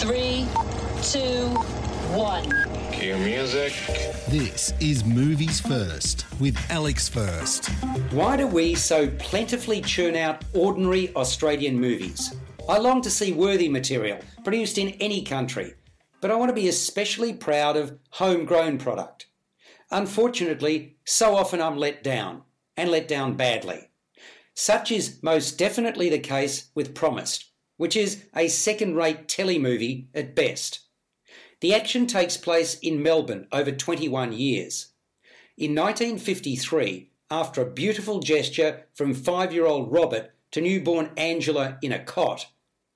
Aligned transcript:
Three, 0.00 0.46
two, 1.02 1.46
one. 2.16 2.50
Cue 2.90 3.18
music. 3.18 3.74
This 4.28 4.72
is 4.80 5.04
Movies 5.04 5.60
First 5.60 6.24
with 6.40 6.56
Alex 6.70 7.06
First. 7.06 7.66
Why 8.10 8.38
do 8.38 8.46
we 8.46 8.74
so 8.74 9.10
plentifully 9.18 9.82
churn 9.82 10.16
out 10.16 10.42
ordinary 10.54 11.14
Australian 11.16 11.78
movies? 11.78 12.34
I 12.66 12.78
long 12.78 13.02
to 13.02 13.10
see 13.10 13.34
worthy 13.34 13.68
material 13.68 14.18
produced 14.42 14.78
in 14.78 14.88
any 15.00 15.20
country, 15.20 15.74
but 16.22 16.30
I 16.30 16.36
want 16.36 16.48
to 16.48 16.54
be 16.54 16.70
especially 16.70 17.34
proud 17.34 17.76
of 17.76 17.98
homegrown 18.08 18.78
product. 18.78 19.26
Unfortunately, 19.90 20.96
so 21.04 21.36
often 21.36 21.60
I'm 21.60 21.76
let 21.76 22.02
down, 22.02 22.40
and 22.74 22.90
let 22.90 23.06
down 23.06 23.36
badly. 23.36 23.90
Such 24.54 24.92
is 24.92 25.22
most 25.22 25.58
definitely 25.58 26.08
the 26.08 26.18
case 26.18 26.70
with 26.74 26.94
Promised, 26.94 27.49
which 27.80 27.96
is 27.96 28.24
a 28.36 28.46
second 28.46 28.94
rate 28.94 29.26
telly 29.26 29.58
movie 29.58 30.06
at 30.14 30.34
best. 30.34 30.80
The 31.62 31.74
action 31.74 32.06
takes 32.06 32.36
place 32.36 32.78
in 32.80 33.02
Melbourne 33.02 33.48
over 33.52 33.72
21 33.72 34.34
years. 34.34 34.88
In 35.56 35.74
1953, 35.74 37.08
after 37.30 37.62
a 37.62 37.70
beautiful 37.70 38.20
gesture 38.20 38.84
from 38.92 39.14
five 39.14 39.54
year 39.54 39.64
old 39.64 39.90
Robert 39.90 40.32
to 40.50 40.60
newborn 40.60 41.12
Angela 41.16 41.78
in 41.80 41.90
a 41.90 42.04
cot, 42.04 42.48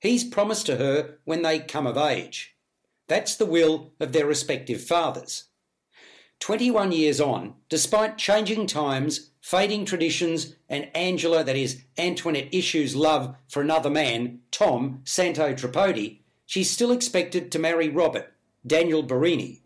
he's 0.00 0.24
promised 0.24 0.66
to 0.66 0.78
her 0.78 1.18
when 1.22 1.42
they 1.42 1.60
come 1.60 1.86
of 1.86 1.96
age. 1.96 2.56
That's 3.06 3.36
the 3.36 3.46
will 3.46 3.92
of 4.00 4.10
their 4.10 4.26
respective 4.26 4.82
fathers. 4.82 5.44
21 6.42 6.90
years 6.90 7.20
on, 7.20 7.54
despite 7.68 8.18
changing 8.18 8.66
times, 8.66 9.30
fading 9.40 9.84
traditions, 9.84 10.56
and 10.68 10.90
Angela, 10.92 11.44
that 11.44 11.54
is, 11.54 11.84
Antoinette 11.96 12.50
Iesue's 12.52 12.96
love 12.96 13.36
for 13.48 13.62
another 13.62 13.88
man, 13.88 14.40
Tom 14.50 15.02
Santo 15.04 15.54
Tripodi, 15.54 16.18
she's 16.44 16.68
still 16.68 16.90
expected 16.90 17.52
to 17.52 17.60
marry 17.60 17.88
Robert, 17.88 18.32
Daniel 18.66 19.04
Berini. 19.04 19.60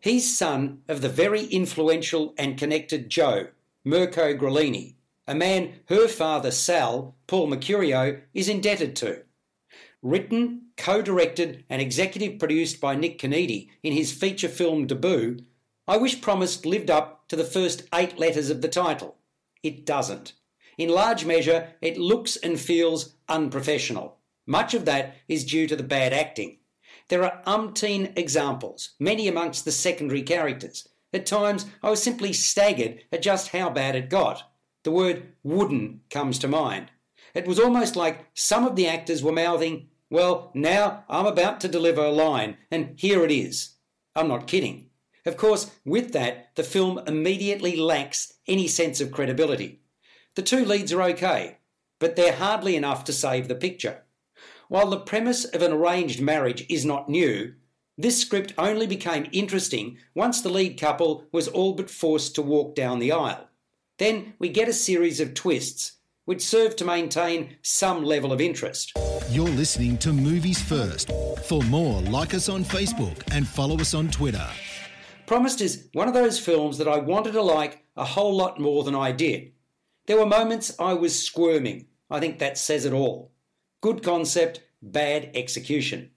He's 0.00 0.34
son 0.38 0.80
of 0.88 1.02
the 1.02 1.10
very 1.10 1.44
influential 1.44 2.32
and 2.38 2.56
connected 2.56 3.10
Joe, 3.10 3.48
Mirko 3.84 4.32
Grillini, 4.32 4.94
a 5.26 5.34
man 5.34 5.74
her 5.90 6.08
father 6.08 6.50
Sal, 6.50 7.16
Paul 7.26 7.50
Mercurio, 7.50 8.22
is 8.32 8.48
indebted 8.48 8.96
to. 8.96 9.24
Written, 10.00 10.68
co 10.78 11.02
directed, 11.02 11.64
and 11.68 11.82
executive 11.82 12.38
produced 12.38 12.80
by 12.80 12.94
Nick 12.96 13.18
Conidi 13.18 13.68
in 13.82 13.92
his 13.92 14.10
feature 14.10 14.48
film 14.48 14.86
debut, 14.86 15.40
I 15.88 15.96
wish 15.96 16.20
Promised 16.20 16.66
lived 16.66 16.90
up 16.90 17.26
to 17.28 17.36
the 17.36 17.44
first 17.44 17.88
eight 17.94 18.18
letters 18.18 18.50
of 18.50 18.60
the 18.60 18.68
title. 18.68 19.16
It 19.62 19.86
doesn't. 19.86 20.34
In 20.76 20.90
large 20.90 21.24
measure, 21.24 21.70
it 21.80 21.96
looks 21.96 22.36
and 22.36 22.60
feels 22.60 23.14
unprofessional. 23.26 24.18
Much 24.46 24.74
of 24.74 24.84
that 24.84 25.16
is 25.28 25.46
due 25.46 25.66
to 25.66 25.74
the 25.74 25.82
bad 25.82 26.12
acting. 26.12 26.58
There 27.08 27.24
are 27.24 27.42
umpteen 27.46 28.16
examples, 28.18 28.90
many 29.00 29.28
amongst 29.28 29.64
the 29.64 29.72
secondary 29.72 30.20
characters. 30.20 30.86
At 31.14 31.24
times, 31.24 31.64
I 31.82 31.88
was 31.88 32.02
simply 32.02 32.34
staggered 32.34 33.00
at 33.10 33.22
just 33.22 33.48
how 33.48 33.70
bad 33.70 33.96
it 33.96 34.10
got. 34.10 34.42
The 34.84 34.90
word 34.90 35.32
wooden 35.42 36.02
comes 36.10 36.38
to 36.40 36.48
mind. 36.48 36.90
It 37.34 37.46
was 37.46 37.58
almost 37.58 37.96
like 37.96 38.26
some 38.34 38.66
of 38.66 38.76
the 38.76 38.86
actors 38.86 39.22
were 39.22 39.32
mouthing, 39.32 39.88
Well, 40.10 40.50
now 40.54 41.04
I'm 41.08 41.26
about 41.26 41.62
to 41.62 41.68
deliver 41.68 42.02
a 42.02 42.10
line, 42.10 42.58
and 42.70 42.92
here 42.96 43.24
it 43.24 43.30
is. 43.30 43.76
I'm 44.14 44.28
not 44.28 44.46
kidding. 44.46 44.87
Of 45.28 45.36
course, 45.36 45.70
with 45.84 46.14
that, 46.14 46.56
the 46.56 46.64
film 46.64 47.00
immediately 47.06 47.76
lacks 47.76 48.32
any 48.46 48.66
sense 48.66 48.98
of 48.98 49.12
credibility. 49.12 49.82
The 50.36 50.42
two 50.42 50.64
leads 50.64 50.90
are 50.90 51.02
okay, 51.02 51.58
but 51.98 52.16
they're 52.16 52.36
hardly 52.36 52.76
enough 52.76 53.04
to 53.04 53.12
save 53.12 53.46
the 53.46 53.54
picture. 53.54 54.04
While 54.68 54.88
the 54.88 55.00
premise 55.00 55.44
of 55.44 55.60
an 55.60 55.70
arranged 55.70 56.22
marriage 56.22 56.64
is 56.70 56.86
not 56.86 57.10
new, 57.10 57.52
this 57.98 58.18
script 58.18 58.54
only 58.56 58.86
became 58.86 59.28
interesting 59.30 59.98
once 60.14 60.40
the 60.40 60.48
lead 60.48 60.80
couple 60.80 61.26
was 61.30 61.46
all 61.46 61.74
but 61.74 61.90
forced 61.90 62.34
to 62.36 62.42
walk 62.42 62.74
down 62.74 62.98
the 62.98 63.12
aisle. 63.12 63.48
Then 63.98 64.32
we 64.38 64.48
get 64.48 64.66
a 64.68 64.72
series 64.72 65.20
of 65.20 65.34
twists, 65.34 65.98
which 66.24 66.40
serve 66.40 66.74
to 66.76 66.86
maintain 66.86 67.58
some 67.60 68.02
level 68.02 68.32
of 68.32 68.40
interest. 68.40 68.92
You're 69.28 69.46
listening 69.48 69.98
to 69.98 70.10
Movies 70.14 70.62
First. 70.62 71.10
For 71.44 71.60
more, 71.64 72.00
like 72.00 72.32
us 72.32 72.48
on 72.48 72.64
Facebook 72.64 73.22
and 73.30 73.46
follow 73.46 73.78
us 73.78 73.92
on 73.92 74.08
Twitter. 74.08 74.48
Promised 75.28 75.60
is 75.60 75.90
one 75.92 76.08
of 76.08 76.14
those 76.14 76.38
films 76.38 76.78
that 76.78 76.88
I 76.88 76.96
wanted 76.96 77.32
to 77.32 77.42
like 77.42 77.84
a 77.98 78.04
whole 78.06 78.34
lot 78.34 78.58
more 78.58 78.82
than 78.82 78.94
I 78.94 79.12
did. 79.12 79.52
There 80.06 80.16
were 80.16 80.24
moments 80.24 80.74
I 80.78 80.94
was 80.94 81.22
squirming. 81.22 81.84
I 82.10 82.18
think 82.18 82.38
that 82.38 82.56
says 82.56 82.86
it 82.86 82.94
all. 82.94 83.30
Good 83.82 84.02
concept, 84.02 84.62
bad 84.80 85.30
execution. 85.34 86.12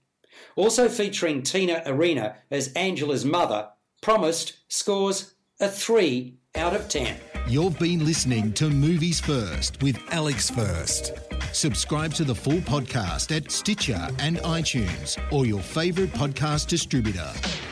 Also 0.56 0.88
featuring 0.88 1.44
Tina 1.44 1.84
Arena 1.86 2.38
as 2.50 2.72
Angela's 2.72 3.26
mother, 3.26 3.68
Promised 4.02 4.60
scores 4.70 5.36
a 5.60 5.68
3 5.68 6.38
out 6.56 6.74
of 6.74 6.88
10. 6.88 7.18
You've 7.50 7.78
been 7.80 8.06
listening 8.06 8.54
to 8.54 8.70
Movies 8.70 9.20
First 9.20 9.84
with 9.84 10.00
Alex 10.12 10.50
First. 10.50 11.12
Subscribe 11.52 12.14
to 12.14 12.24
the 12.24 12.34
full 12.34 12.62
podcast 12.62 13.36
at 13.36 13.52
Stitcher 13.52 14.08
and 14.20 14.38
iTunes 14.38 15.22
or 15.34 15.46
your 15.46 15.60
favourite 15.60 16.14
podcast 16.14 16.70
distributor. 16.70 17.30